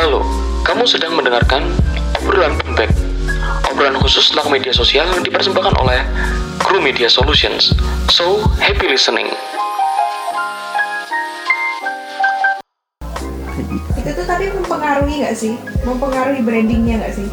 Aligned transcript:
Halo, 0.00 0.24
kamu 0.64 0.88
sedang 0.88 1.12
mendengarkan 1.12 1.60
obrolan 2.16 2.56
Pembek. 2.56 2.88
Obrolan 3.68 4.00
khusus 4.00 4.32
tentang 4.32 4.48
media 4.48 4.72
sosial 4.72 5.04
yang 5.04 5.20
dipersembahkan 5.20 5.76
oleh 5.76 6.00
Kru 6.56 6.80
Media 6.80 7.04
Solutions. 7.04 7.76
So, 8.08 8.40
happy 8.64 8.88
listening. 8.88 9.28
itu 13.92 14.08
tuh 14.16 14.24
tapi 14.24 14.48
mempengaruhi 14.48 15.20
nggak 15.20 15.36
sih 15.36 15.60
mempengaruhi 15.84 16.40
brandingnya 16.40 17.04
nggak 17.04 17.20
sih 17.20 17.28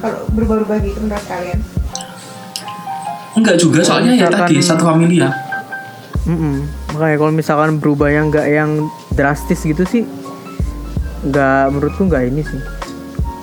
kalau 0.00 0.24
berubah-ubah 0.32 0.80
gitu 0.80 1.04
menurut 1.04 1.26
kalian 1.28 1.60
Enggak 3.36 3.60
juga, 3.60 3.84
soalnya 3.84 4.16
ya 4.16 4.32
tadi 4.32 4.64
satu 4.64 4.88
familia. 4.88 5.28
Mm-mm. 6.24 6.64
Makanya 6.96 7.16
kalau 7.20 7.32
misalkan 7.36 7.76
berubah 7.76 8.08
yang 8.08 8.32
nggak 8.32 8.48
yang 8.48 8.88
drastis 9.12 9.60
gitu 9.62 9.84
sih, 9.84 10.08
nggak 11.26 11.64
menurutku 11.74 12.06
nggak 12.06 12.24
ini 12.30 12.42
sih. 12.46 12.60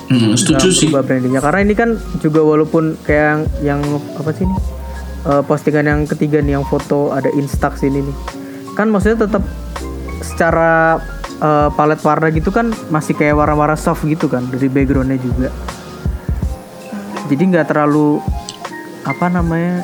Hmm, 0.05 0.37
setuju 0.37 0.69
sih. 0.69 0.87
brandingnya 0.93 1.41
karena 1.41 1.65
ini 1.65 1.73
kan 1.73 1.97
juga 2.21 2.45
walaupun 2.45 2.93
kayak 3.01 3.25
yang, 3.25 3.41
yang 3.65 3.81
apa 4.21 4.29
sih 4.37 4.45
ini 4.45 4.75
Eh, 5.25 5.41
postingan 5.41 5.89
yang 5.89 6.01
ketiga 6.05 6.37
nih 6.37 6.53
yang 6.53 6.65
foto 6.69 7.09
ada 7.09 7.33
instax 7.33 7.81
ini 7.81 7.97
nih 8.05 8.15
kan 8.77 8.93
maksudnya 8.93 9.25
tetap 9.25 9.41
secara 10.21 11.01
eh, 11.41 11.69
palet 11.73 11.97
warna 12.05 12.29
gitu 12.29 12.53
kan 12.53 12.69
masih 12.93 13.17
kayak 13.17 13.33
warna-warna 13.33 13.73
soft 13.73 14.05
gitu 14.05 14.29
kan 14.29 14.45
dari 14.53 14.69
backgroundnya 14.69 15.17
juga 15.17 15.49
jadi 17.25 17.41
nggak 17.41 17.65
terlalu 17.73 18.21
apa 19.01 19.25
namanya 19.33 19.81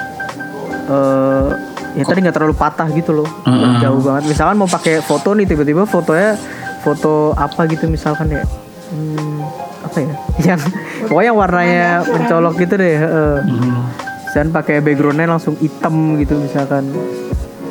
eh 0.94 1.50
ya 1.98 2.06
tadi 2.06 2.22
nggak 2.22 2.38
terlalu 2.38 2.54
patah 2.54 2.86
gitu 2.94 3.10
loh 3.10 3.30
Heeh. 3.50 3.82
jauh 3.82 3.98
banget 3.98 4.30
misalkan 4.38 4.62
mau 4.62 4.70
pakai 4.70 5.02
foto 5.02 5.34
nih 5.34 5.50
tiba-tiba 5.50 5.90
fotonya 5.90 6.38
foto 6.82 7.38
apa 7.38 7.70
gitu 7.70 7.86
misalkan 7.88 8.34
ya? 8.34 8.44
Hmm, 8.92 9.46
apa 9.86 9.98
ya? 10.02 10.14
Yang 10.54 10.62
pokoknya 11.08 11.30
yang 11.32 11.38
warnanya 11.38 11.88
mencolok 12.04 12.54
gitu 12.60 12.74
deh 12.76 12.96
heeh. 12.98 13.36
Hmm. 13.46 13.86
dan 14.32 14.48
pakai 14.48 14.80
backgroundnya 14.80 15.28
langsung 15.28 15.60
hitam 15.60 16.16
gitu 16.18 16.40
misalkan. 16.40 16.88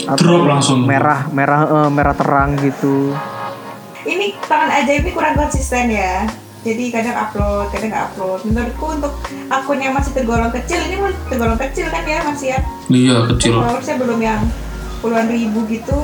Drop 0.00 0.44
langsung. 0.44 0.84
merah 0.84 1.28
merah 1.32 1.60
eh, 1.64 1.90
merah 1.92 2.14
terang 2.16 2.56
gitu. 2.60 3.16
Ini 4.04 4.36
tangan 4.44 4.68
ajaib 4.80 5.08
ini 5.08 5.12
kurang 5.12 5.36
konsisten 5.36 5.88
ya. 5.92 6.28
Jadi 6.60 6.92
kadang 6.92 7.16
upload 7.16 7.72
kadang 7.72 7.88
nggak 7.88 8.04
upload. 8.12 8.40
Menurutku 8.44 8.86
untuk 8.92 9.12
akun 9.48 9.80
yang 9.80 9.96
masih 9.96 10.12
tergolong 10.12 10.52
kecil 10.52 10.84
ini 10.84 11.00
masih 11.00 11.20
tergolong 11.32 11.56
kecil 11.56 11.86
kan 11.88 12.04
ya 12.04 12.20
masih 12.28 12.48
ya? 12.52 12.60
Iya, 12.92 13.16
kecil. 13.32 13.56
followersnya 13.56 13.96
belum 13.96 14.20
yang 14.20 14.40
puluhan 15.00 15.26
ribu 15.32 15.64
gitu 15.64 15.96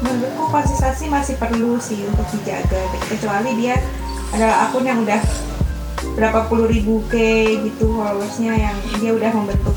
menurutku 0.00 0.44
konsistensi 0.48 1.06
masih 1.06 1.36
perlu 1.36 1.76
sih 1.76 2.00
untuk 2.08 2.24
dijaga. 2.32 2.80
Kecuali 3.08 3.52
dia 3.60 3.76
adalah 4.32 4.68
akun 4.68 4.84
yang 4.88 5.04
udah 5.04 5.20
berapa 6.16 6.48
puluh 6.48 6.66
ribu 6.66 7.04
k 7.12 7.16
gitu 7.60 7.92
followersnya 7.96 8.56
yang 8.56 8.76
dia 8.98 9.12
udah 9.12 9.30
membentuk 9.36 9.76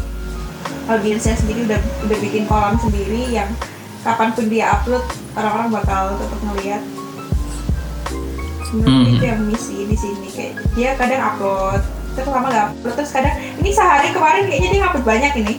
audiensnya 0.87 1.35
sendiri 1.35 1.67
udah 1.67 1.79
udah 2.07 2.17
bikin 2.19 2.43
kolam 2.47 2.75
sendiri 2.79 3.31
yang 3.31 3.47
kapan 4.03 4.35
pun 4.35 4.51
dia 4.51 4.71
upload 4.75 5.03
orang-orang 5.35 5.69
bakal 5.79 6.03
tetap 6.19 6.39
ngeliat. 6.43 6.83
Menurut 8.73 8.89
Hmm. 8.89 9.13
itu 9.13 9.23
yang 9.23 9.41
misi 9.45 9.77
di 9.85 9.97
sini. 9.99 10.27
Kayak 10.33 10.53
dia 10.73 10.89
kadang 10.97 11.21
upload 11.21 11.81
terus 12.13 12.29
lama 12.29 12.47
nggak 12.49 12.65
upload. 12.73 12.93
Terus 12.99 13.11
kadang 13.11 13.35
ini 13.59 13.69
sehari 13.69 14.09
kemarin 14.11 14.43
kayaknya 14.47 14.69
dia 14.71 14.81
upload 14.87 15.05
banyak 15.05 15.33
ini 15.43 15.55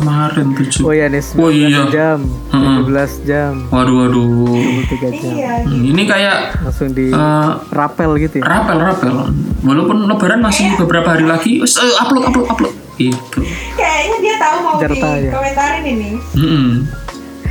Kemarin 0.00 0.46
tujuh. 0.54 0.80
oh 0.82 0.92
ya 0.92 1.06
nih 1.06 1.20
19 1.20 1.36
Oh, 1.36 1.50
iya. 1.50 1.82
jam. 1.86 2.18
17 2.50 2.88
jam 3.22 3.52
Waduh, 3.68 3.94
waduh. 4.00 4.48
23 4.88 5.12
jam 5.14 5.30
iya 5.30 5.52
Hmm, 5.60 5.82
ini 5.84 6.02
kayak 6.04 6.36
langsung 6.58 6.90
di 6.90 7.08
eh, 7.08 7.50
rapel 7.70 8.10
gitu 8.18 8.40
ya 8.40 8.44
rapel 8.46 8.78
rapel. 8.78 9.12
Walaupun 9.60 9.96
lebaran 10.02 10.40
masih 10.40 10.72
beberapa 10.74 11.08
hari 11.10 11.24
lagi, 11.24 11.60
wes, 11.60 11.76
eh, 11.76 11.92
upload 11.96 12.24
upload 12.26 12.48
upload. 12.48 12.74
Gitu. 12.96 13.40
kayaknya 13.74 14.16
dia 14.18 14.34
tahu 14.36 14.56
mau 14.60 14.74
Jarta 14.76 15.08
ya. 15.14 15.30
dikomentarin 15.30 15.84
ini 15.86 16.10
Mm-mm. 16.34 16.68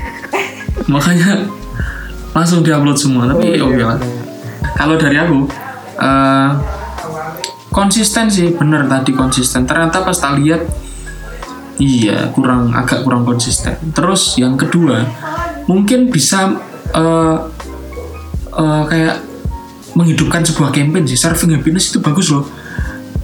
Makanya 0.94 1.46
langsung 2.31 2.62
diupload 2.62 2.94
semua. 2.96 3.25
Tapi 3.28 3.57
Oh, 3.57 3.68
oke 3.68 3.75
iya, 3.75 3.85
lah. 3.85 3.97
bener. 3.97 4.25
Kalau 4.72 4.96
dari 4.96 5.18
aku 5.18 5.38
eh, 6.00 6.50
konsisten 7.69 8.25
sih, 8.28 8.52
bener 8.52 8.85
tadi 8.85 9.12
konsisten. 9.12 9.63
Ternyata 9.63 10.02
pas 10.02 10.13
tak 10.13 10.38
lihat, 10.38 10.66
iya 11.79 12.29
kurang 12.35 12.75
agak 12.75 13.07
kurang 13.07 13.23
konsisten. 13.25 13.73
Terus 13.95 14.35
yang 14.38 14.59
kedua, 14.59 15.07
mungkin 15.66 16.12
bisa 16.12 16.59
eh, 16.94 17.38
eh, 18.53 18.84
kayak 18.85 19.17
menghidupkan 19.97 20.45
sebuah 20.45 20.69
campaign 20.69 21.07
sih. 21.07 21.17
Surfing 21.17 21.56
happiness 21.56 21.90
itu 21.90 22.03
bagus 22.03 22.29
loh. 22.29 22.45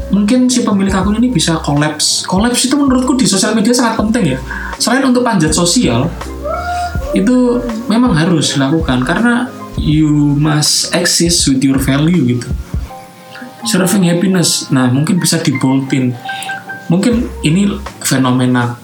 Mungkin 0.09 0.47
si 0.47 0.63
pemilik 0.63 0.93
akun 0.93 1.19
ini 1.19 1.29
bisa 1.29 1.59
collapse. 1.59 2.23
Collapse 2.25 2.71
itu 2.71 2.75
menurutku 2.79 3.19
di 3.19 3.27
sosial 3.27 3.53
media 3.53 3.75
sangat 3.75 3.99
penting 3.99 4.37
ya. 4.37 4.39
Selain 4.79 5.03
untuk 5.03 5.25
panjat 5.25 5.51
sosial, 5.51 6.07
itu 7.11 7.59
memang 7.91 8.15
harus 8.15 8.55
dilakukan 8.55 9.03
karena 9.03 9.49
you 9.79 10.35
must 10.39 10.91
exist 10.95 11.47
with 11.51 11.59
your 11.63 11.79
value 11.81 12.37
gitu. 12.37 12.47
Surfing 13.65 14.05
happiness, 14.05 14.69
nah 14.69 14.85
mungkin 14.87 15.17
bisa 15.17 15.41
diboltin. 15.41 16.13
Mungkin 16.85 17.25
ini 17.41 17.73
fenomena, 18.05 18.77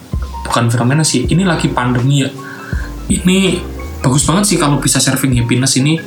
bukan 0.50 0.68
fenomena 0.74 1.06
sih, 1.06 1.30
ini 1.30 1.46
lagi 1.46 1.70
pandemi 1.70 2.26
ya. 2.26 2.30
Ini 3.08 3.62
bagus 4.02 4.26
banget 4.26 4.50
sih 4.50 4.58
kalau 4.58 4.82
bisa 4.82 4.98
surfing 4.98 5.38
happiness 5.38 5.78
ini 5.78 6.02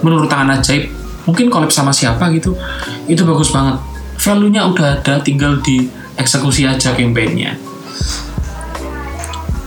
menurut 0.00 0.26
tangan 0.26 0.56
ajaib. 0.56 0.88
Mungkin 1.24 1.48
collab 1.48 1.72
sama 1.72 1.92
siapa 1.92 2.28
gitu, 2.32 2.56
itu 3.08 3.24
bagus 3.24 3.52
banget. 3.52 3.80
Value-nya 4.20 4.68
udah 4.68 5.00
ada, 5.00 5.20
tinggal 5.20 5.60
di 5.60 5.88
eksekusi 6.16 6.68
aja 6.68 6.92
campaign-nya 6.92 7.74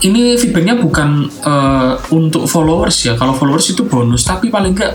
ini 0.06 0.38
feedbacknya 0.38 0.78
bukan 0.78 1.26
eh, 1.26 1.94
untuk 2.14 2.46
followers 2.46 3.10
ya 3.10 3.18
kalau 3.18 3.34
followers 3.34 3.74
itu 3.74 3.88
bonus 3.90 4.28
tapi 4.28 4.54
paling 4.54 4.78
enggak 4.78 4.94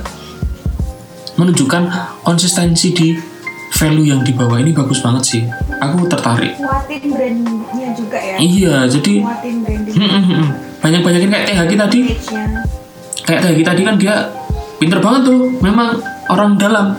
menunjukkan 1.34 1.90
konsistensi 2.22 2.94
di 2.94 3.08
value 3.72 4.14
yang 4.14 4.22
dibawa 4.22 4.62
ini 4.62 4.70
bagus 4.70 5.02
banget 5.02 5.22
sih 5.26 5.42
aku 5.82 6.06
tertarik. 6.06 6.52
Nguatin 6.58 7.02
brandnya 7.10 7.88
juga 7.98 8.18
ya? 8.18 8.36
Iya 8.38 8.76
jadi 8.86 9.12
nguatin 9.18 9.56
branding. 9.66 9.94
Hmm. 9.98 10.48
banyak-banyakin 10.82 11.30
kayak 11.30 11.44
teh 11.46 11.56
Haki 11.58 11.74
tadi. 11.78 11.98
Kayak 13.22 13.38
teh 13.42 13.48
Haki 13.54 13.64
tadi 13.66 13.80
kan 13.82 13.94
dia 13.98 14.14
pinter 14.78 14.98
banget 15.02 15.30
tuh. 15.30 15.50
Memang 15.58 15.98
orang 16.30 16.54
dalam. 16.58 16.94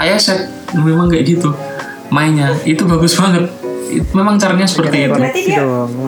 Ayah 0.00 0.16
set 0.16 0.48
memang 0.72 1.10
kayak 1.10 1.28
gitu. 1.28 1.52
Mainnya 2.08 2.54
itu 2.64 2.86
bagus 2.86 3.18
banget. 3.18 3.50
Memang 4.14 4.38
caranya 4.38 4.70
seperti 4.70 5.10
itu. 5.10 5.18
berarti 5.18 5.40
dia 5.50 5.60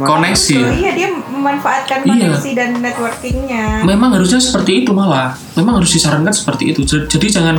koneksi. 0.06 0.58
Iya 0.78 0.90
dia 0.94 1.08
memanfaatkan 1.10 1.98
Iya. 2.06 2.30
koneksi 2.30 2.50
dan 2.54 2.70
networkingnya. 2.78 3.64
Memang 3.82 4.14
harusnya 4.14 4.38
seperti 4.38 4.86
itu 4.86 4.94
malah. 4.94 5.34
Memang 5.58 5.82
harus 5.82 5.90
disarankan 5.90 6.30
seperti 6.30 6.70
itu. 6.70 6.86
Jadi 6.86 7.26
jangan 7.26 7.58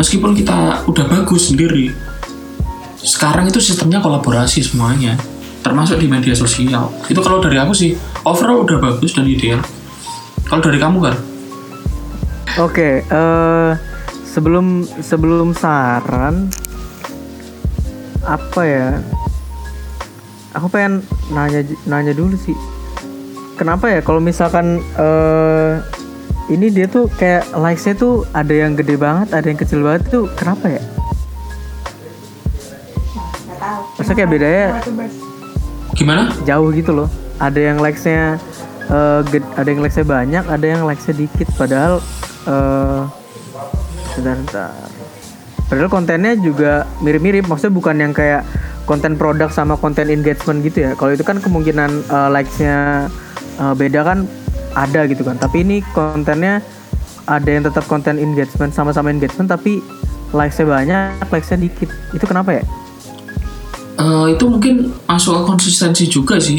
meskipun 0.00 0.32
kita 0.32 0.82
udah 0.88 1.04
bagus 1.04 1.52
sendiri 1.52 1.92
sekarang 3.02 3.50
itu 3.50 3.58
sistemnya 3.58 3.98
kolaborasi 3.98 4.62
semuanya 4.62 5.18
termasuk 5.62 5.98
di 5.98 6.10
media 6.10 6.34
sosial 6.34 6.90
itu 7.06 7.20
kalau 7.22 7.38
dari 7.38 7.58
aku 7.58 7.74
sih 7.74 7.94
overall 8.26 8.62
udah 8.66 8.78
bagus 8.78 9.14
dan 9.14 9.26
ideal 9.26 9.62
kalau 10.46 10.62
dari 10.62 10.78
kamu 10.78 10.98
kan 11.10 11.16
Oke, 12.60 13.00
eh 13.00 13.72
sebelum 14.28 14.84
sebelum 15.00 15.56
saran 15.56 16.52
apa 18.28 18.60
ya? 18.60 19.00
Aku 20.52 20.68
pengen 20.68 21.00
nanya 21.32 21.64
nanya 21.88 22.12
dulu 22.12 22.36
sih. 22.36 22.52
Kenapa 23.56 23.88
ya 23.88 24.04
kalau 24.04 24.20
misalkan 24.20 24.84
eh 25.00 25.80
ini 26.52 26.68
dia 26.68 26.84
tuh 26.92 27.08
kayak 27.16 27.56
likes-nya 27.56 27.96
tuh 27.96 28.28
ada 28.36 28.52
yang 28.52 28.76
gede 28.76 29.00
banget, 29.00 29.32
ada 29.32 29.48
yang 29.48 29.56
kecil 29.56 29.80
banget 29.80 30.12
tuh 30.12 30.28
kenapa 30.36 30.76
ya? 30.76 30.82
Maksudnya 34.12 34.28
kayak 34.28 34.32
bedanya 34.36 34.66
gimana 35.96 36.22
jauh 36.44 36.68
gitu 36.76 36.92
loh. 36.92 37.08
Ada 37.40 37.72
yang 37.72 37.80
likes-nya 37.80 38.36
ged- 39.32 39.52
ada 39.56 39.68
yang 39.72 39.80
likes-nya 39.80 40.04
banyak, 40.04 40.44
ada 40.52 40.66
yang 40.68 40.84
likes-nya 40.84 41.16
dikit 41.16 41.48
padahal 41.56 42.04
sebentar, 44.12 44.36
sebentar. 44.36 44.72
Padahal 45.64 45.88
kontennya 45.88 46.36
juga 46.36 46.84
mirip-mirip, 47.00 47.48
maksudnya 47.48 47.72
bukan 47.72 47.96
yang 47.96 48.12
kayak 48.12 48.44
konten 48.84 49.16
produk 49.16 49.48
sama 49.48 49.80
konten 49.80 50.12
engagement 50.12 50.60
gitu 50.60 50.84
ya. 50.84 50.92
Kalau 50.92 51.16
itu 51.16 51.24
kan 51.24 51.40
kemungkinan 51.40 51.90
eh, 52.12 52.28
likes-nya 52.36 53.08
eh, 53.64 53.74
beda 53.80 54.04
kan 54.04 54.28
ada 54.76 55.08
gitu 55.08 55.24
kan. 55.24 55.40
Tapi 55.40 55.64
ini 55.64 55.80
kontennya 55.96 56.60
ada 57.24 57.48
yang 57.48 57.64
tetap 57.64 57.88
konten 57.88 58.20
engagement 58.20 58.76
sama-sama 58.76 59.08
engagement 59.08 59.48
tapi 59.48 59.80
likes-nya 60.36 60.68
banyak, 60.68 61.32
likes-nya 61.32 61.64
dikit. 61.64 61.88
Itu 62.12 62.28
kenapa 62.28 62.60
ya? 62.60 62.64
Eh, 64.02 64.26
itu 64.34 64.44
mungkin 64.44 64.90
masuk 65.06 65.30
ke 65.38 65.42
konsistensi 65.46 66.04
juga 66.04 66.34
sih 66.34 66.58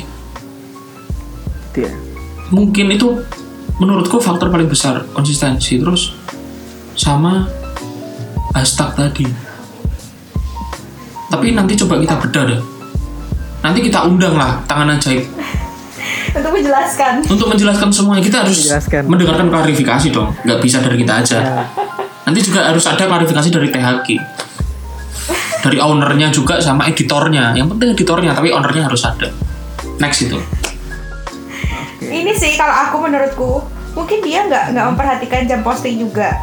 ya. 1.74 1.92
mungkin 2.48 2.88
itu 2.88 3.20
menurutku 3.76 4.16
faktor 4.18 4.48
paling 4.48 4.70
besar 4.70 5.04
konsistensi 5.12 5.76
terus 5.76 6.16
sama 6.94 7.50
hashtag 8.54 8.96
tadi. 8.96 9.26
Tapi 11.28 11.52
nanti 11.52 11.74
coba 11.76 11.98
kita 11.98 12.16
bedah 12.16 12.44
deh. 12.46 12.62
Nanti 13.60 13.80
kita 13.82 14.06
undang 14.06 14.38
lah 14.38 14.62
tangan 14.64 14.94
ajaib 14.94 15.26
untuk 16.34 16.52
menjelaskan 16.52 17.14
untuk 17.28 17.48
menjelaskan 17.48 17.90
semuanya 17.90 18.22
kita 18.22 18.38
harus 18.42 18.58
Menjelaskan. 18.66 19.02
mendengarkan 19.06 19.48
klarifikasi 19.50 20.08
dong 20.10 20.34
nggak 20.42 20.60
bisa 20.60 20.82
dari 20.82 20.98
kita 20.98 21.14
aja 21.22 21.38
Ya. 21.38 21.62
nanti 22.26 22.40
juga 22.42 22.66
harus 22.66 22.84
ada 22.84 23.06
klarifikasi 23.06 23.50
dari 23.50 23.70
THQ 23.70 24.08
dari 25.64 25.80
ownernya 25.80 26.28
juga 26.36 26.60
sama 26.60 26.92
editornya. 26.92 27.56
Yang 27.56 27.72
penting 27.76 27.90
editornya 27.96 28.36
tapi 28.36 28.52
ownernya 28.52 28.92
harus 28.92 29.08
ada. 29.08 29.32
Next 30.04 30.28
itu. 30.28 30.36
Ini 32.04 32.36
sih 32.36 32.60
kalau 32.60 32.76
aku 32.76 33.00
menurutku 33.00 33.64
mungkin 33.96 34.20
dia 34.20 34.44
nggak 34.44 34.76
nggak 34.76 34.86
memperhatikan 34.92 35.48
jam 35.48 35.64
posting 35.64 36.04
juga. 36.04 36.36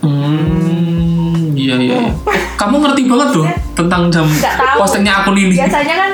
Hmm 0.00 1.52
iya 1.58 1.76
iya 1.76 1.96
iya. 2.06 2.12
Eh, 2.14 2.40
kamu 2.60 2.76
ngerti 2.86 3.02
banget 3.10 3.28
tuh 3.34 3.44
tentang 3.74 4.02
jam 4.14 4.26
postingnya 4.78 5.12
akun 5.24 5.36
ini 5.36 5.58
biasanya 5.58 5.94
kan 5.98 6.10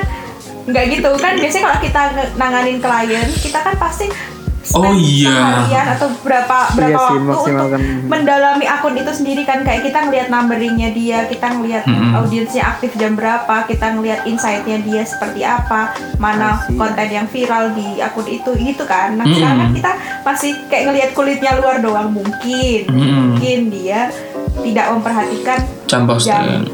nggak 0.67 0.83
gitu. 0.97 1.09
Kan 1.21 1.33
biasanya 1.37 1.63
kalau 1.69 1.79
kita 1.85 2.01
nanganin 2.35 2.77
klien 2.81 3.27
kita 3.37 3.59
kan 3.61 3.75
pasti 3.77 4.09
Oh, 4.75 4.91
iya. 4.91 5.63
seharian 5.63 5.87
atau 5.95 6.07
berapa 6.19 6.57
berapa 6.75 6.91
Iya 6.91 6.97
sih, 6.99 6.99
waktu 6.99 7.15
untuk 7.15 7.29
maksimalkan. 7.31 7.79
mendalami 8.11 8.65
akun 8.67 8.95
itu 8.99 9.11
sendiri 9.15 9.47
kan. 9.47 9.63
Kayak 9.63 9.87
kita 9.87 9.99
ngelihat 10.03 10.27
numberingnya 10.27 10.89
dia 10.91 11.23
kita 11.31 11.47
ngelihat 11.55 11.83
Mm-mm. 11.87 12.19
audiensnya 12.19 12.63
aktif 12.67 12.91
jam 12.99 13.15
berapa 13.15 13.63
kita 13.63 13.95
ngelihat 13.95 14.27
insightnya 14.27 14.83
dia 14.83 15.07
seperti 15.07 15.47
apa 15.47 15.95
mana 16.19 16.59
konten 16.67 17.07
yang 17.07 17.27
viral 17.31 17.71
di 17.71 18.03
akun 18.03 18.27
itu 18.27 18.51
gitu 18.59 18.83
kan. 18.83 19.15
Nah 19.15 19.23
sekarang 19.23 19.57
kan 19.63 19.69
kita 19.71 19.91
masih 20.27 20.51
kayak 20.67 20.83
ngelihat 20.91 21.09
kulitnya 21.15 21.51
luar 21.55 21.79
doang. 21.79 22.11
Mungkin 22.11 22.91
Mm-mm. 22.91 23.39
mungkin 23.39 23.59
dia 23.71 24.11
tidak 24.67 24.85
memperhatikan 24.91 25.59
jam 25.87 26.03
posting. 26.03 26.67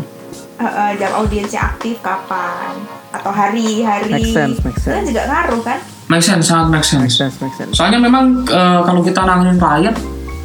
uh, 0.57 0.66
uh, 0.66 0.92
jam 0.98 1.12
audiensnya 1.19 1.62
aktif 1.69 2.01
kapan 2.01 2.74
atau 3.13 3.30
hari 3.30 3.86
hari. 3.86 4.10
Make 4.10 4.34
sense, 4.34 4.57
make 4.66 4.81
itu 4.81 4.90
kan 4.90 5.04
juga 5.06 5.24
ngaruh 5.30 5.62
kan 5.62 5.80
make 6.11 6.23
sense 6.23 6.51
sangat 6.51 6.67
make 6.69 6.85
sense 6.85 7.03
Make 7.03 7.15
sense, 7.15 7.35
make 7.39 7.55
sense. 7.55 7.73
Soalnya 7.75 8.00
memang 8.00 8.44
eh, 8.47 8.79
kalau 8.83 9.01
kita 9.03 9.23
nanganin 9.23 9.57
klien, 9.59 9.95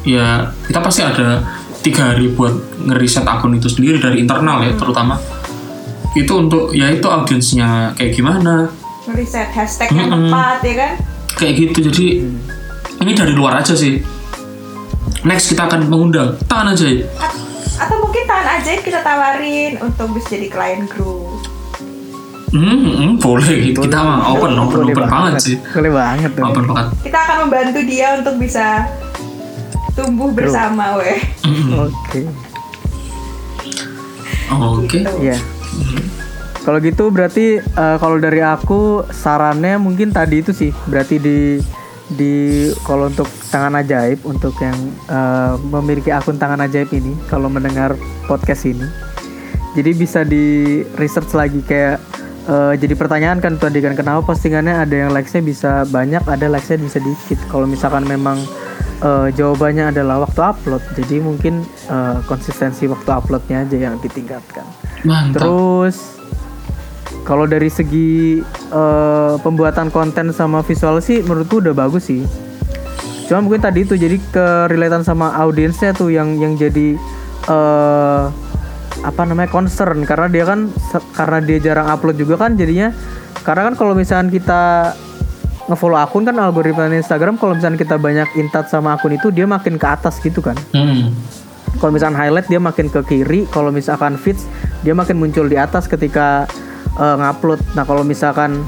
ya 0.07 0.51
kita 0.67 0.79
pasti 0.79 1.01
ada 1.03 1.43
tiga 1.79 2.11
hari 2.11 2.31
buat 2.35 2.51
ngeriset 2.83 3.23
akun 3.23 3.55
itu 3.55 3.71
sendiri 3.71 3.99
dari 3.99 4.23
internal 4.23 4.63
ya 4.63 4.75
terutama. 4.75 5.15
Itu 6.17 6.41
untuk 6.41 6.73
ya 6.73 6.89
itu 6.89 7.05
audiensnya 7.05 7.93
kayak 7.95 8.11
gimana, 8.17 8.67
riset 9.13 9.49
hashtag 9.53 9.93
yang 9.93 10.09
Mm-mm. 10.09 10.33
tepat 10.33 10.59
ya 10.65 10.73
kan 10.75 10.93
kayak 11.37 11.53
gitu. 11.55 11.77
Jadi 11.91 12.05
ini 12.99 13.11
dari 13.15 13.33
luar 13.33 13.61
aja 13.61 13.77
sih. 13.77 14.01
Next 15.23 15.51
kita 15.51 15.67
akan 15.67 15.91
mengundang 15.91 16.39
tangan 16.47 16.73
aja 16.75 16.85
ya. 16.87 17.03
Atau 17.79 17.95
mungkin 18.03 18.23
tahan 18.27 18.47
aja 18.59 18.71
kita 18.79 18.99
tawarin 19.03 19.79
untuk 19.79 20.15
bisa 20.15 20.35
jadi 20.35 20.47
klien 20.51 20.83
group 20.87 21.28
Hmm, 22.49 22.77
hmm, 22.81 23.11
boleh 23.21 23.69
gitu. 23.69 23.85
Kita 23.85 24.01
mah 24.01 24.33
open, 24.33 24.57
open, 24.57 24.89
Boleh 24.89 24.95
open 24.97 25.05
banget 25.05 25.33
sih. 25.37 25.55
Boleh 25.61 25.91
banget 25.93 26.31
tuh. 26.33 26.43
Open 26.49 26.65
banget. 26.65 26.87
kita 27.05 27.17
akan 27.21 27.37
membantu 27.45 27.79
dia 27.85 28.07
untuk 28.17 28.35
bisa 28.41 28.65
tumbuh 29.93 30.31
bersama 30.31 30.95
weh 30.97 31.19
Hmm, 31.43 31.89
Oke. 31.89 32.21
Oke. 34.49 34.97
Gitu. 34.97 35.11
Iya. 35.21 35.37
Kalau 36.65 36.77
gitu 36.81 37.09
berarti 37.09 37.57
eh, 37.61 37.97
kalau 37.97 38.17
dari 38.21 38.41
aku 38.41 39.05
sarannya 39.09 39.77
mungkin 39.81 40.13
tadi 40.13 40.41
itu 40.43 40.51
sih 40.53 40.69
berarti 40.85 41.17
di 41.17 41.39
di 42.09 42.33
kalau 42.89 43.05
untuk 43.05 43.29
tangan 43.53 43.77
ajaib 43.85 44.21
untuk 44.25 44.57
yang 44.61 44.77
eh, 45.09 45.53
memiliki 45.69 46.09
akun 46.09 46.41
tangan 46.41 46.65
ajaib 46.65 46.89
ini 46.93 47.13
kalau 47.29 47.49
mendengar 47.49 47.93
podcast 48.25 48.65
ini 48.65 48.85
jadi 49.77 49.91
bisa 49.93 50.25
di 50.25 50.81
research 50.97 51.33
lagi 51.37 51.61
kayak 51.61 52.01
eh, 52.49 52.73
jadi 52.81 52.93
pertanyaan 52.97 53.37
kan 53.37 53.61
tadi 53.61 53.79
kan 53.79 53.93
kenapa 53.93 54.25
postingannya 54.25 54.81
ada 54.81 54.95
yang 55.05 55.13
likesnya 55.13 55.45
bisa 55.45 55.71
banyak 55.85 56.25
ada 56.25 56.49
likesnya 56.49 56.81
bisa 56.81 56.97
dikit 56.97 57.39
kalau 57.53 57.69
misalkan 57.69 58.03
memang 58.09 58.41
eh, 59.05 59.27
jawabannya 59.37 59.93
adalah 59.93 60.25
waktu 60.25 60.41
upload 60.41 60.83
jadi 60.97 61.21
mungkin 61.21 61.61
eh, 61.87 62.17
konsistensi 62.25 62.89
waktu 62.89 63.09
uploadnya 63.13 63.63
aja 63.63 63.77
yang 63.77 63.95
ditingkatkan 64.01 64.65
Mantap. 65.07 65.39
Terus 65.39 66.19
kalau 67.23 67.45
dari 67.45 67.69
segi 67.69 68.41
eh, 68.73 69.33
pembuatan 69.39 69.93
konten 69.93 70.33
sama 70.33 70.65
visual 70.65 70.99
sih 70.99 71.21
menurutku 71.23 71.61
udah 71.61 71.75
bagus 71.77 72.09
sih. 72.09 72.25
Cuma 73.29 73.45
mungkin 73.45 73.61
tadi 73.61 73.85
itu 73.85 73.93
jadi 73.93 74.17
kerelatan 74.33 75.05
sama 75.05 75.37
audiensnya 75.37 75.93
tuh 75.93 76.09
yang 76.09 76.33
yang 76.41 76.57
jadi 76.57 76.97
eh 77.49 78.23
apa 79.03 79.21
namanya 79.27 79.49
concern. 79.51 80.03
Karena 80.03 80.27
dia 80.27 80.43
kan 80.47 80.71
karena 81.15 81.39
dia 81.43 81.57
jarang 81.59 81.87
upload 81.91 82.17
juga 82.19 82.35
kan 82.39 82.55
jadinya 82.55 82.91
karena 83.43 83.71
kan 83.71 83.75
kalau 83.79 83.93
misalkan 83.95 84.29
kita 84.29 84.93
ngefollow 85.69 86.01
akun 86.01 86.25
kan 86.25 86.35
algoritma 86.41 86.89
Instagram 86.89 87.37
kalau 87.37 87.53
misalkan 87.53 87.77
kita 87.77 87.95
banyak 88.01 88.25
intat 88.35 88.67
sama 88.67 88.97
akun 88.97 89.13
itu 89.13 89.29
dia 89.29 89.45
makin 89.45 89.77
ke 89.77 89.87
atas 89.87 90.17
gitu 90.19 90.41
kan. 90.41 90.57
Hmm. 90.73 91.13
kalau 91.77 91.95
misalkan 91.95 92.17
highlight 92.17 92.49
dia 92.49 92.59
makin 92.59 92.91
ke 92.91 92.99
kiri. 93.05 93.45
Kalau 93.53 93.69
misalkan 93.71 94.17
feeds 94.19 94.43
dia 94.83 94.91
makin 94.91 95.21
muncul 95.21 95.45
di 95.47 95.55
atas 95.55 95.85
ketika 95.87 96.49
eh, 96.97 97.15
ngupload. 97.15 97.61
Nah 97.77 97.85
kalau 97.85 98.01
misalkan 98.03 98.65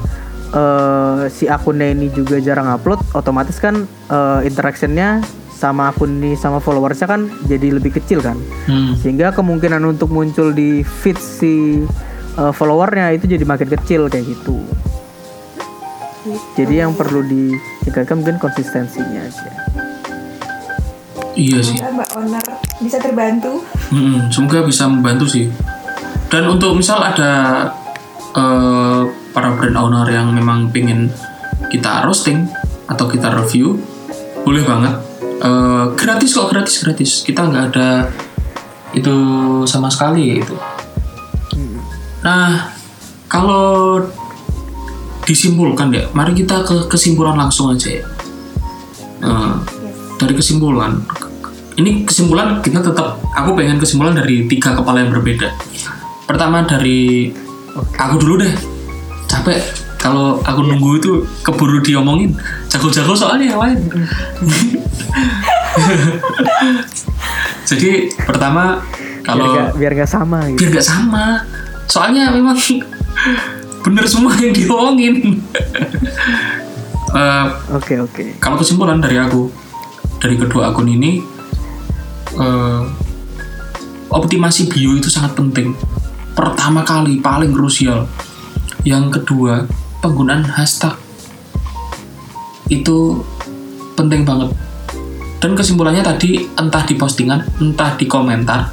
eh, 0.54 1.28
si 1.28 1.50
akunnya 1.50 1.92
ini 1.92 2.08
juga 2.14 2.38
jarang 2.38 2.70
upload 2.72 3.02
otomatis 3.12 3.58
kan 3.58 3.84
eh, 4.08 4.40
interactionnya 4.48 5.20
sama 5.62 5.88
akun 5.88 6.18
ini 6.18 6.34
sama 6.34 6.58
followersnya 6.58 7.06
kan 7.06 7.30
jadi 7.46 7.78
lebih 7.78 7.94
kecil 7.94 8.18
kan 8.18 8.34
Hmm. 8.66 8.98
sehingga 8.98 9.30
kemungkinan 9.30 9.78
untuk 9.84 10.10
muncul 10.10 10.50
di 10.50 10.82
feed 10.82 11.14
si 11.16 11.82
eh, 12.32 12.52
followernya 12.52 13.14
itu 13.14 13.26
jadi 13.28 13.46
makin 13.46 13.70
kecil 13.70 14.06
kayak 14.06 14.26
gitu 14.26 14.58
jadi 16.54 16.82
yang 16.82 16.94
perlu 16.94 17.22
ditingkatkan 17.22 18.18
mungkin 18.18 18.38
konsistensinya 18.38 19.22
aja 19.22 19.50
Iya 21.32 21.64
sih. 21.64 21.80
Mbak 21.80 22.12
owner 22.12 22.44
bisa 22.76 23.00
terbantu 23.00 23.64
Mm-mm, 23.88 24.28
semoga 24.28 24.60
bisa 24.62 24.84
membantu 24.84 25.24
sih. 25.24 25.48
Dan 26.28 26.44
untuk 26.46 26.76
misal 26.76 27.00
ada 27.00 27.32
eh, 28.32 29.00
para 29.32 29.48
brand 29.50 29.76
owner 29.78 30.04
yang 30.06 30.28
memang 30.28 30.68
pengen 30.68 31.08
kita 31.68 32.04
roasting 32.04 32.44
atau 32.84 33.08
kita 33.08 33.32
review, 33.32 33.80
boleh 34.44 34.60
banget. 34.60 34.92
Eh, 35.42 35.84
gratis 35.98 36.30
kok, 36.38 36.54
gratis 36.54 36.74
gratis. 36.86 37.10
Kita 37.26 37.42
nggak 37.50 37.64
ada 37.74 38.06
itu 38.94 39.16
sama 39.66 39.90
sekali 39.90 40.38
itu. 40.38 40.54
Nah, 42.22 42.70
kalau 43.26 43.98
disimpulkan 45.26 45.90
ya, 45.90 46.06
mari 46.14 46.38
kita 46.38 46.62
ke 46.62 46.86
kesimpulan 46.86 47.34
langsung 47.34 47.74
aja 47.74 47.90
ya. 47.90 48.04
Eh, 49.22 49.54
dari 50.22 50.34
kesimpulan 50.38 51.02
ini 51.76 52.04
kesimpulan 52.06 52.60
kita 52.62 52.78
tetap 52.84 53.18
aku 53.34 53.58
pengen 53.58 53.80
kesimpulan 53.82 54.14
dari 54.14 54.46
tiga 54.46 54.76
kepala 54.76 55.02
yang 55.02 55.10
berbeda 55.10 55.50
pertama 56.28 56.62
dari 56.62 57.32
aku 57.98 58.16
dulu 58.22 58.44
deh 58.44 58.54
capek 59.26 59.81
kalau 60.02 60.42
aku 60.42 60.66
nunggu 60.66 60.98
itu 60.98 61.12
keburu 61.46 61.78
diomongin 61.78 62.34
jago-jago 62.66 63.14
soalnya 63.14 63.54
yang 63.54 63.62
lain. 63.62 63.78
Jadi 67.70 68.10
pertama 68.18 68.82
kalau 69.22 69.70
biar 69.78 69.94
nggak 69.94 70.10
sama 70.10 70.50
gitu. 70.50 70.58
biar 70.66 70.70
nggak 70.74 70.88
sama. 70.90 71.46
Soalnya 71.86 72.34
memang 72.34 72.58
bener 73.86 74.04
semua 74.10 74.34
yang 74.42 74.50
diomongin. 74.50 75.38
Eh, 77.12 77.46
oke 77.76 78.08
oke. 78.08 78.40
kalau 78.40 78.56
kesimpulan 78.56 78.96
dari 78.96 79.20
aku 79.20 79.52
dari 80.16 80.32
kedua 80.32 80.72
akun 80.72 80.88
ini 80.88 81.20
eh, 82.40 82.82
optimasi 84.10 84.66
bio 84.66 84.98
itu 84.98 85.06
sangat 85.06 85.38
penting. 85.38 85.78
Pertama 86.34 86.82
kali 86.82 87.22
paling 87.22 87.54
krusial. 87.54 88.10
Yang 88.82 89.22
kedua 89.22 89.62
penggunaan 90.02 90.44
hashtag 90.44 90.98
itu 92.68 93.22
penting 93.94 94.26
banget 94.26 94.50
dan 95.38 95.54
kesimpulannya 95.54 96.02
tadi 96.02 96.50
entah 96.58 96.82
di 96.82 96.94
postingan 96.98 97.46
entah 97.62 97.94
di 97.94 98.10
komentar 98.10 98.68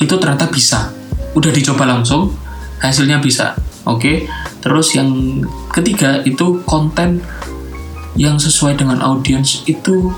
itu 0.00 0.14
ternyata 0.16 0.48
bisa 0.48 0.94
udah 1.34 1.52
dicoba 1.52 1.84
langsung 1.84 2.32
hasilnya 2.78 3.18
bisa 3.18 3.58
oke 3.84 4.24
terus 4.62 4.94
yang 4.94 5.42
ketiga 5.74 6.22
itu 6.24 6.62
konten 6.64 7.20
yang 8.18 8.40
sesuai 8.40 8.78
dengan 8.78 8.98
audiens 9.00 9.62
itu 9.70 10.10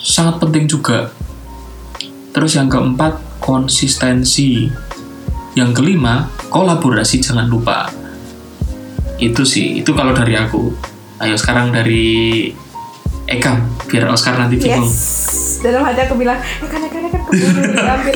sangat 0.00 0.38
penting 0.38 0.64
juga. 0.70 1.10
Terus 2.30 2.54
yang 2.54 2.70
keempat, 2.70 3.42
konsistensi. 3.42 4.70
Yang 5.56 5.70
kelima, 5.72 6.28
kolaborasi 6.52 7.24
jangan 7.24 7.48
lupa. 7.48 7.88
Itu 9.16 9.42
sih, 9.42 9.80
itu 9.80 9.90
kalau 9.90 10.12
dari 10.12 10.34
aku. 10.34 10.72
Ayo 11.16 11.34
sekarang 11.34 11.72
dari 11.72 12.52
Eka, 13.24 13.58
biar 13.86 14.06
Oscar 14.06 14.36
nanti 14.36 14.56
bingung. 14.56 14.84
yes 14.84 15.24
dalam 15.56 15.82
hati 15.82 15.98
aku 15.98 16.14
bilang 16.14 16.36
kan 16.62 16.78
kan 16.78 17.00
kan 17.08 17.22
keburu 17.24 17.72
diambil 17.74 18.14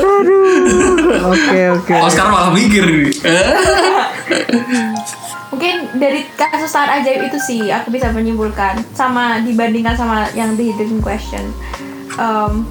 Oke 1.24 1.60
oke. 1.72 1.94
Oscar 1.98 2.28
malah 2.28 2.52
mikir 2.52 2.84
mungkin 5.50 5.74
dari 5.96 6.22
kasus 6.30 6.70
tahan 6.70 7.02
ajaib 7.02 7.26
itu 7.26 7.38
sih 7.40 7.62
aku 7.68 7.90
bisa 7.90 8.12
menyimpulkan 8.12 8.84
sama 8.94 9.42
dibandingkan 9.42 9.98
sama 9.98 10.30
yang 10.30 10.54
di 10.54 10.70
hidden 10.70 11.02
question 11.02 11.50
Em, 12.14 12.68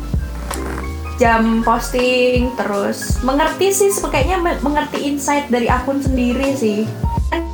jam 1.18 1.60
posting 1.60 2.54
terus 2.56 3.20
mengerti 3.20 3.74
sih 3.74 3.90
kayaknya 3.92 4.38
me- 4.38 4.62
mengerti 4.62 5.04
insight 5.04 5.50
dari 5.50 5.66
akun 5.66 6.00
sendiri 6.00 6.54
sih 6.54 6.86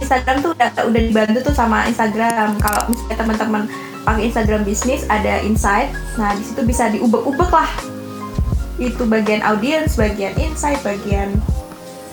Instagram 0.06 0.46
tuh 0.46 0.54
udah 0.54 0.70
udah 0.86 1.02
dibantu 1.02 1.40
tuh 1.42 1.56
sama 1.58 1.90
Instagram. 1.90 2.62
Kalau 2.62 2.82
misalnya 2.88 3.18
teman-teman 3.18 3.64
pakai 4.06 4.22
Instagram 4.30 4.62
bisnis 4.62 5.02
ada 5.10 5.42
insight. 5.42 5.90
Nah 6.16 6.38
di 6.38 6.46
situ 6.46 6.62
bisa 6.62 6.94
diubek-ubek 6.94 7.50
lah. 7.50 7.66
Itu 8.78 9.10
bagian 9.10 9.42
audience 9.42 9.98
bagian 9.98 10.38
insight 10.38 10.78
bagian 10.86 11.34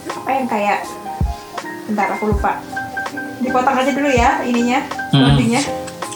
apa 0.08 0.30
yang 0.32 0.46
kayak 0.48 0.80
bentar 1.84 2.08
aku 2.16 2.32
lupa. 2.32 2.56
Dipotong 3.44 3.76
aja 3.76 3.92
dulu 3.92 4.08
ya 4.08 4.40
ininya 4.42 4.80
Hmm. 5.12 5.36
loadingnya 5.36 5.60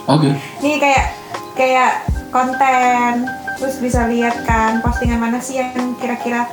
Oke. 0.08 0.32
ini 0.64 0.80
kayak 0.80 1.04
kayak 1.52 1.92
konten. 2.32 3.28
Terus 3.56 3.76
bisa 3.80 4.08
lihat 4.08 4.44
kan 4.44 4.80
postingan 4.80 5.20
mana 5.20 5.40
sih 5.40 5.60
yang 5.60 5.72
kira-kira 5.96 6.44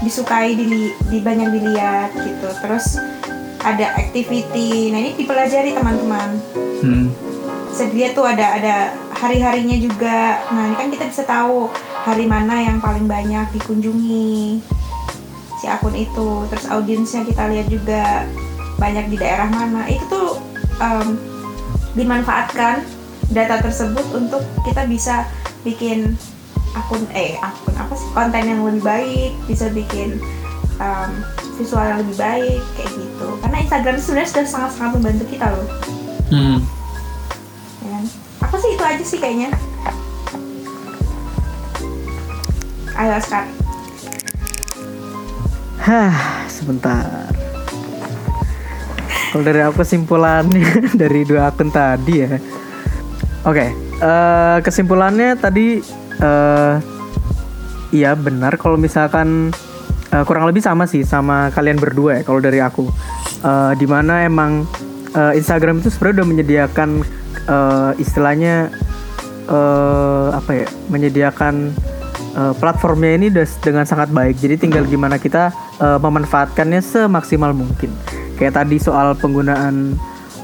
disukai 0.00 0.52
di, 0.52 0.92
di 1.08 1.18
banyak 1.20 1.52
dilihat 1.52 2.12
gitu. 2.16 2.48
Terus 2.60 3.00
ada 3.66 3.98
activity. 3.98 4.94
Nah 4.94 4.98
ini 5.02 5.18
dipelajari 5.18 5.74
teman-teman. 5.74 6.38
Hmm. 6.86 7.10
dilihat 7.76 8.16
tuh 8.16 8.24
ada 8.24 8.56
ada 8.56 8.76
hari-harinya 9.12 9.76
juga. 9.76 10.40
Nah 10.54 10.72
ini 10.72 10.76
kan 10.78 10.88
kita 10.88 11.04
bisa 11.10 11.22
tahu 11.26 11.68
hari 12.06 12.24
mana 12.24 12.62
yang 12.62 12.78
paling 12.78 13.04
banyak 13.04 13.50
dikunjungi. 13.52 14.62
Si 15.60 15.66
akun 15.66 15.92
itu. 15.98 16.46
Terus 16.48 16.64
audiensnya 16.70 17.26
kita 17.26 17.50
lihat 17.50 17.66
juga 17.68 18.24
banyak 18.78 19.12
di 19.12 19.16
daerah 19.18 19.50
mana. 19.50 19.84
Itu 19.90 20.08
tuh 20.08 20.30
em, 20.80 21.20
dimanfaatkan 21.98 22.86
data 23.34 23.60
tersebut 23.60 24.06
untuk 24.14 24.40
kita 24.64 24.86
bisa 24.88 25.28
bikin 25.66 26.16
akun 26.72 27.04
eh 27.12 27.36
akun 27.42 27.76
apa 27.76 27.92
sih? 27.92 28.08
Konten 28.16 28.46
yang 28.46 28.64
lebih 28.64 28.80
baik 28.80 29.36
bisa 29.44 29.68
bikin 29.68 30.16
em, 30.80 31.10
visual 31.60 31.84
yang 31.84 32.00
lebih 32.00 32.16
baik 32.16 32.62
kayak 32.76 32.88
gitu 32.94 33.05
karena 33.40 33.56
Instagram 33.60 33.96
sebenarnya 33.98 34.30
sudah 34.30 34.46
sangat-sangat 34.46 34.90
membantu 34.96 35.24
kita 35.28 35.46
loh 35.50 35.68
Hmm. 36.26 36.58
ya 37.82 37.88
kan? 37.94 38.04
Apa 38.42 38.56
sih 38.58 38.70
itu 38.74 38.82
aja 38.82 39.04
sih 39.06 39.18
kayaknya. 39.22 39.54
Ayo 42.98 43.14
Oscar. 43.14 43.46
Hah, 45.78 46.42
sebentar. 46.50 47.30
Kalau 49.30 49.42
dari 49.44 49.60
aku 49.62 49.86
kesimpulannya 49.86 50.82
dari 51.06 51.22
dua 51.22 51.54
akun 51.54 51.70
tadi 51.70 52.26
ya. 52.26 52.42
Oke, 53.46 53.70
eh, 54.02 54.56
kesimpulannya 54.66 55.38
tadi 55.38 55.78
eh 56.16 56.74
iya 57.94 58.18
benar 58.18 58.58
kalau 58.58 58.74
misalkan 58.74 59.54
eh, 60.12 60.24
kurang 60.26 60.46
lebih 60.46 60.62
sama 60.62 60.84
sih 60.86 61.02
sama 61.02 61.50
kalian 61.54 61.78
berdua 61.80 62.20
ya 62.20 62.22
kalau 62.22 62.38
dari 62.38 62.62
aku. 62.62 62.90
Eh 63.42 63.72
di 63.78 63.86
mana 63.88 64.26
emang 64.26 64.66
eh, 65.14 65.32
Instagram 65.38 65.80
itu 65.80 65.90
sebenarnya 65.90 66.22
udah 66.22 66.28
menyediakan 66.28 66.90
eh, 67.46 67.92
istilahnya 68.02 68.70
eh 69.46 70.28
apa 70.34 70.50
ya 70.52 70.66
menyediakan 70.90 71.70
eh, 72.34 72.54
platformnya 72.58 73.12
ini 73.14 73.28
dengan 73.62 73.86
sangat 73.86 74.10
baik. 74.10 74.36
Jadi 74.38 74.68
tinggal 74.68 74.84
gimana 74.86 75.16
kita 75.18 75.54
eh, 75.78 75.98
memanfaatkannya 75.98 76.82
semaksimal 76.82 77.54
mungkin. 77.54 77.90
Kayak 78.36 78.60
tadi 78.64 78.76
soal 78.76 79.16
penggunaan 79.16 79.96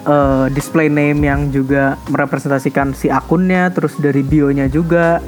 eh, 0.07 0.47
display 0.55 0.89
name 0.89 1.27
yang 1.27 1.51
juga 1.51 1.99
merepresentasikan 2.09 2.95
si 2.95 3.11
akunnya 3.13 3.69
terus 3.75 3.99
dari 3.99 4.23
bionya 4.25 4.71
juga 4.71 5.21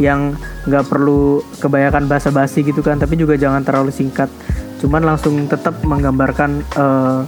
yang 0.00 0.34
nggak 0.64 0.88
perlu 0.88 1.44
kebanyakan 1.60 2.08
basa-basi 2.08 2.64
gitu 2.64 2.80
kan 2.80 2.96
tapi 2.96 3.20
juga 3.20 3.36
jangan 3.36 3.60
terlalu 3.60 3.92
singkat. 3.92 4.32
Cuman 4.80 5.04
langsung 5.04 5.44
tetap 5.44 5.76
menggambarkan 5.84 6.64
eh, 6.64 7.20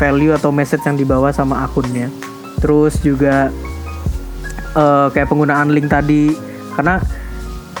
value 0.00 0.32
atau 0.32 0.48
message 0.48 0.82
yang 0.88 0.96
dibawa 0.96 1.28
sama 1.30 1.68
akunnya. 1.68 2.08
Terus 2.64 2.96
juga 3.04 3.52
eh, 4.72 5.06
kayak 5.12 5.28
penggunaan 5.28 5.70
link 5.70 5.92
tadi 5.92 6.32
karena 6.72 6.98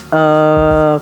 eh 0.06 0.96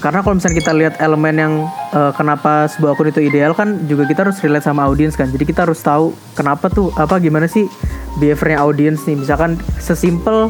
karena 0.00 0.24
kalau 0.24 0.40
misalnya 0.40 0.58
kita 0.64 0.72
lihat 0.72 0.94
elemen 1.04 1.36
yang 1.36 1.54
eh, 1.92 2.12
kenapa 2.16 2.64
sebuah 2.72 2.96
akun 2.96 3.12
itu 3.12 3.20
ideal 3.20 3.52
kan 3.52 3.84
juga 3.84 4.08
kita 4.08 4.24
harus 4.24 4.40
relate 4.40 4.64
sama 4.64 4.88
audiens 4.88 5.12
kan. 5.12 5.28
Jadi 5.28 5.44
kita 5.44 5.68
harus 5.68 5.84
tahu 5.84 6.16
kenapa 6.32 6.72
tuh 6.72 6.88
apa 6.96 7.20
gimana 7.20 7.44
sih 7.44 7.68
behaviornya 8.16 8.64
audiens 8.64 9.04
nih. 9.04 9.20
Misalkan 9.20 9.60
sesimpel 9.76 10.48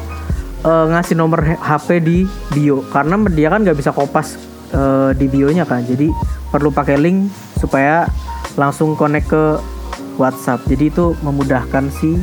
eh, 0.64 0.86
ngasih 0.92 1.16
nomor 1.16 1.40
HP 1.42 1.88
di 2.04 2.18
bio. 2.52 2.84
Karena 2.88 3.16
dia 3.30 3.48
kan 3.48 3.64
nggak 3.64 3.78
bisa 3.78 3.90
kopas 3.92 4.36
eh, 4.72 5.10
di 5.16 5.26
bionya 5.26 5.64
kan. 5.64 5.84
Jadi 5.84 6.10
perlu 6.50 6.74
pakai 6.74 6.98
link 7.00 7.30
supaya 7.58 8.08
langsung 8.58 8.94
connect 8.98 9.30
ke 9.30 9.44
WhatsApp. 10.20 10.64
Jadi 10.68 10.92
itu 10.92 11.16
memudahkan 11.24 11.88
si 11.92 12.18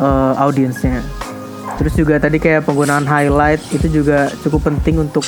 eh, 0.00 0.34
audiensnya. 0.40 1.04
Terus 1.74 1.92
juga 1.98 2.22
tadi 2.22 2.38
kayak 2.38 2.70
penggunaan 2.70 3.02
highlight 3.02 3.60
itu 3.74 3.90
juga 3.90 4.30
cukup 4.46 4.70
penting 4.72 5.02
untuk 5.02 5.26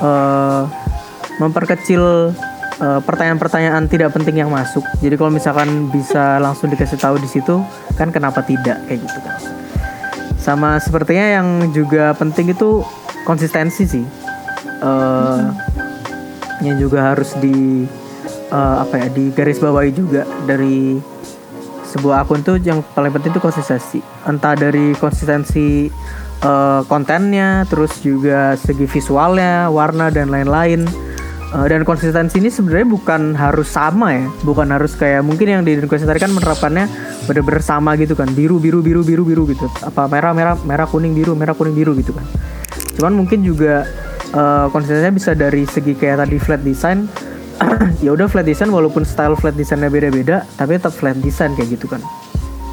eh, 0.00 0.62
memperkecil 1.38 2.32
eh, 2.80 3.00
pertanyaan-pertanyaan 3.04 3.84
tidak 3.86 4.10
penting 4.16 4.42
yang 4.42 4.50
masuk. 4.50 4.82
Jadi 4.98 5.14
kalau 5.14 5.30
misalkan 5.30 5.92
bisa 5.92 6.40
langsung 6.40 6.72
dikasih 6.72 6.98
tahu 6.98 7.20
di 7.20 7.28
situ 7.28 7.60
kan 7.94 8.10
kenapa 8.10 8.42
tidak 8.42 8.80
kayak 8.90 9.06
gitu 9.06 9.20
kan 9.22 9.63
sama 10.44 10.76
sepertinya 10.76 11.40
yang 11.40 11.48
juga 11.72 12.12
penting 12.12 12.52
itu 12.52 12.84
konsistensi 13.24 13.88
sih. 13.88 14.04
Eh, 14.84 15.40
yang 16.60 16.76
juga 16.76 17.16
harus 17.16 17.32
di 17.40 17.88
eh, 18.52 18.76
apa 18.84 18.94
ya 19.00 19.08
di 19.08 19.32
garis 19.32 19.56
bawahi 19.56 19.90
juga 19.96 20.28
dari 20.44 21.00
sebuah 21.88 22.28
akun 22.28 22.44
tuh 22.44 22.60
yang 22.60 22.84
paling 22.92 23.08
penting 23.16 23.32
itu 23.32 23.40
konsistensi. 23.40 24.04
Entah 24.28 24.52
dari 24.52 24.92
konsistensi 25.00 25.88
eh, 26.44 26.80
kontennya 26.84 27.64
terus 27.64 28.04
juga 28.04 28.52
segi 28.60 28.84
visualnya 28.84 29.72
warna 29.72 30.12
dan 30.12 30.28
lain-lain 30.28 30.84
Eh, 31.54 31.66
dan 31.70 31.86
konsistensi 31.86 32.42
ini 32.42 32.50
sebenarnya 32.50 32.88
bukan 32.90 33.38
harus 33.38 33.70
sama 33.70 34.10
ya. 34.10 34.26
Bukan 34.42 34.74
harus 34.74 34.98
kayak 34.98 35.22
mungkin 35.22 35.46
yang 35.46 35.62
di 35.62 35.78
Question 35.86 36.10
tadi 36.10 36.18
kan 36.18 36.34
menerapkannya 36.34 36.90
bener-bener 37.30 37.62
sama 37.62 37.94
gitu 37.94 38.18
kan. 38.18 38.26
Biru 38.34 38.58
biru 38.58 38.82
biru 38.82 39.06
biru 39.06 39.22
biru 39.22 39.42
gitu. 39.46 39.70
Apa 39.86 40.10
merah 40.10 40.34
merah 40.34 40.58
merah 40.66 40.90
kuning 40.90 41.14
biru 41.14 41.38
merah 41.38 41.54
kuning 41.54 41.78
biru 41.78 41.94
gitu 41.94 42.10
kan. 42.10 42.26
Cuman 42.98 43.14
mungkin 43.14 43.46
juga 43.46 43.86
eh, 44.34 44.66
konsistensinya 44.74 45.14
bisa 45.14 45.30
dari 45.38 45.62
segi 45.62 45.94
kayak 45.94 46.26
tadi 46.26 46.36
flat 46.42 46.62
design. 46.66 47.06
Ya 48.04 48.10
udah 48.12 48.26
flat 48.26 48.44
design 48.44 48.74
walaupun 48.74 49.06
style 49.06 49.38
flat 49.38 49.54
desainnya 49.54 49.88
beda-beda 49.88 50.42
tapi 50.58 50.76
tetap 50.76 50.90
flat 50.90 51.14
design 51.22 51.54
kayak 51.54 51.78
gitu 51.78 51.86
kan. 51.86 52.02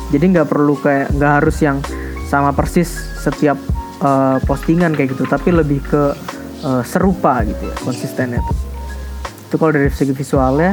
Jadi 0.09 0.25
nggak 0.33 0.50
perlu 0.50 0.73
kayak 0.81 1.13
nggak 1.13 1.31
harus 1.39 1.61
yang 1.61 1.77
sama 2.25 2.50
persis 2.50 2.89
setiap 3.21 3.61
eh, 4.01 4.38
postingan 4.41 4.97
kayak 4.97 5.13
gitu 5.13 5.29
tapi 5.29 5.53
lebih 5.53 5.85
ke 5.85 6.17
eh, 6.65 6.83
serupa 6.83 7.45
gitu 7.45 7.61
ya 7.69 7.75
konsistennya 7.85 8.41
tuh 8.41 8.71
itu 9.51 9.60
kalau 9.60 9.75
dari 9.75 9.91
segi 9.91 10.15
visualnya. 10.15 10.72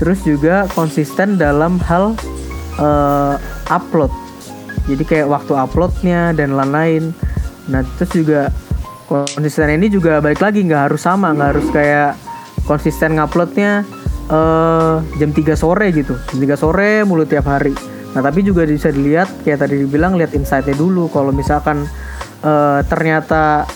Terus 0.00 0.24
juga 0.24 0.64
konsisten 0.72 1.36
dalam 1.36 1.76
hal 1.84 2.16
eh, 2.80 3.36
upload. 3.68 4.08
Jadi 4.88 5.04
kayak 5.04 5.28
waktu 5.28 5.52
uploadnya 5.52 6.32
dan 6.32 6.56
lain-lain. 6.56 7.12
Nah 7.68 7.84
terus 8.00 8.16
juga 8.16 8.48
konsisten 9.04 9.68
ini 9.76 9.92
juga 9.92 10.24
balik 10.24 10.40
lagi 10.40 10.64
nggak 10.64 10.88
harus 10.88 11.04
sama 11.04 11.36
nggak 11.36 11.48
harus 11.52 11.68
kayak 11.74 12.16
konsisten 12.64 13.18
nguploadnya 13.20 13.84
eh 14.30 14.96
jam 15.20 15.30
3 15.36 15.52
sore 15.52 15.92
gitu. 15.92 16.16
Jam 16.32 16.38
3 16.40 16.56
sore 16.56 17.04
mulu 17.04 17.28
tiap 17.28 17.44
hari. 17.44 17.76
Nah 18.16 18.24
tapi 18.24 18.40
juga 18.40 18.64
bisa 18.64 18.88
dilihat 18.88 19.44
kayak 19.44 19.68
tadi 19.68 19.84
dibilang 19.84 20.16
lihat 20.16 20.32
insightnya 20.32 20.72
dulu. 20.72 21.12
Kalau 21.12 21.36
misalkan 21.36 21.84
eh, 22.40 22.80
ternyata 22.88 23.68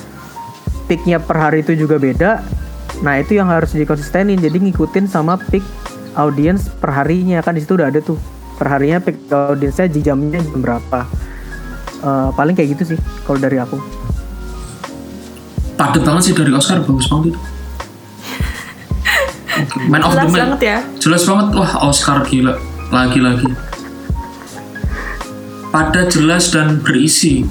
peaknya 0.89 1.21
per 1.21 1.37
hari 1.37 1.61
itu 1.61 1.77
juga 1.77 2.01
beda 2.01 2.64
nah 3.03 3.19
itu 3.19 3.35
yang 3.35 3.51
harus 3.51 3.73
dikonsistenin. 3.73 4.39
Jadi 4.39 4.71
ngikutin 4.71 5.09
sama 5.09 5.35
peak 5.41 5.65
audience 6.15 6.71
per 6.71 6.95
harinya 6.95 7.43
kan 7.43 7.57
di 7.57 7.65
situ 7.65 7.75
udah 7.75 7.91
ada 7.91 7.99
tuh. 7.99 8.21
Per 8.55 8.67
harinya 8.71 9.03
peak 9.03 9.27
audiensnya 9.27 9.91
di 9.91 9.99
jamnya 9.99 10.39
jam 10.39 10.61
berapa. 10.61 11.01
Eh, 12.05 12.29
paling 12.37 12.55
kayak 12.55 12.77
gitu 12.79 12.95
sih 12.95 12.99
kalau 13.25 13.41
dari 13.41 13.57
aku. 13.59 13.81
Padet 15.75 16.07
banget 16.07 16.23
sih 16.31 16.35
dari 16.37 16.53
Oscar 16.55 16.85
bagus 16.85 17.11
banget 17.11 17.35
itu. 17.35 17.41
Man 19.91 20.07
of 20.07 20.13
the 20.13 20.23
Jelas 20.23 20.31
Man 20.31 20.39
banget 20.39 20.61
ya. 20.63 20.79
jelas 21.03 21.23
banget. 21.27 21.47
Wah 21.57 21.73
Oscar 21.89 22.23
gila. 22.23 22.55
Lagi-lagi. 22.93 23.51
Padat 25.75 26.15
jelas 26.15 26.55
dan 26.55 26.79
berisi. 26.79 27.43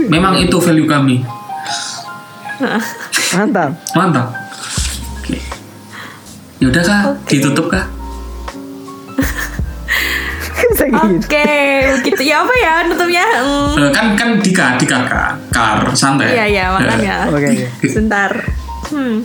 Memang 0.00 0.40
itu 0.40 0.56
value 0.56 0.88
kami. 0.88 1.20
Mantap. 3.36 3.76
Mantap. 3.92 4.45
Yaudah 6.58 6.82
kak, 6.82 7.02
Oke. 7.06 7.28
ditutup 7.28 7.66
kak. 7.68 7.86
Gitu. 10.56 10.88
Oke, 10.88 11.46
begitu 12.00 12.22
ya 12.24 12.40
apa 12.40 12.54
ya 12.56 12.74
nutupnya? 12.84 13.24
Hmm. 13.38 13.76
Eh, 13.78 13.90
kan 13.92 14.16
kan 14.16 14.28
dika 14.40 14.74
dika 14.76 15.04
kak, 15.04 15.30
kar 15.52 15.84
santai. 15.92 16.32
Iya 16.32 16.44
iya 16.46 16.64
makanya. 16.70 17.16
Oke, 17.28 17.48
oke. 17.52 17.86
Sebentar. 17.86 18.30
Hmm. 18.88 19.20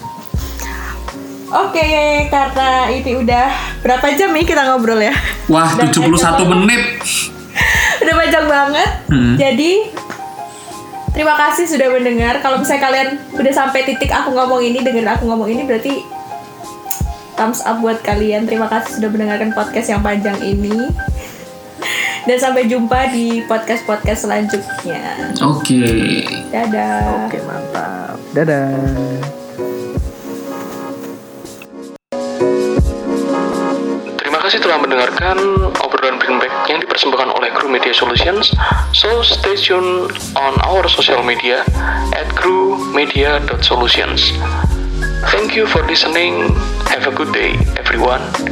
Oke, 1.52 1.88
karena 2.28 2.70
ini 2.90 3.12
udah 3.18 3.48
berapa 3.80 4.06
jam 4.14 4.32
nih 4.32 4.44
kita 4.44 4.64
ngobrol 4.66 5.00
ya? 5.00 5.12
Wah, 5.48 5.68
Udah 5.74 5.88
71 5.88 6.16
panjang. 6.16 6.48
menit. 6.50 6.84
udah 8.02 8.16
panjang 8.18 8.46
banget. 8.48 8.90
Hmm. 9.08 9.34
Jadi 9.36 9.72
terima 11.12 11.36
kasih 11.38 11.68
sudah 11.68 11.88
mendengar. 11.90 12.40
Kalau 12.40 12.60
misalnya 12.60 12.82
kalian 12.82 13.08
udah 13.34 13.54
sampai 13.54 13.84
titik 13.84 14.08
aku 14.08 14.32
ngomong 14.32 14.64
ini, 14.64 14.80
dengerin 14.80 15.08
aku 15.10 15.28
ngomong 15.28 15.48
ini 15.48 15.64
berarti 15.64 16.00
thumbs 17.41 17.65
up 17.65 17.81
buat 17.81 18.05
kalian. 18.05 18.45
Terima 18.45 18.69
kasih 18.69 19.01
sudah 19.01 19.10
mendengarkan 19.10 19.50
podcast 19.57 19.89
yang 19.89 20.05
panjang 20.05 20.38
ini. 20.45 20.93
Dan 22.29 22.38
sampai 22.38 22.69
jumpa 22.69 23.10
di 23.10 23.41
podcast-podcast 23.50 24.29
selanjutnya. 24.29 25.33
Oke. 25.41 26.21
Dadah. 26.53 27.25
Oke, 27.25 27.41
mantap. 27.50 28.21
Dadah. 28.38 28.77
Terima 34.21 34.38
kasih 34.45 34.62
telah 34.62 34.77
mendengarkan 34.77 35.41
obrolan 35.81 36.21
Greenback 36.21 36.53
yang 36.69 36.77
dipersembahkan 36.86 37.33
oleh 37.33 37.50
Crew 37.57 37.74
Media 37.74 37.89
Solutions. 37.89 38.53
So 38.93 39.25
stay 39.25 39.57
tune 39.57 40.13
on 40.38 40.53
our 40.62 40.86
social 40.86 41.25
media 41.25 41.65
at 42.13 42.29
crewmedia.solutions. 42.38 44.29
Thank 45.33 45.57
you 45.57 45.65
for 45.65 45.81
listening. 45.89 46.53
Have 46.91 47.07
a 47.07 47.15
good 47.15 47.31
day, 47.31 47.53
everyone. 47.77 48.50